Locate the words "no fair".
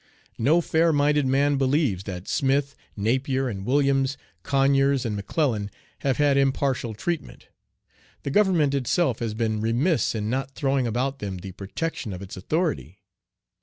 0.39-0.91